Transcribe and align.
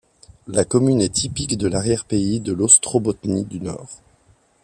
La 0.47 0.65
commune 0.65 0.99
est 0.99 1.13
typique 1.13 1.59
de 1.59 1.67
l'arrière 1.67 2.05
pays 2.05 2.39
de 2.39 2.53
l'Ostrobotnie 2.53 3.43
du 3.45 3.59
Nord. 3.59 3.99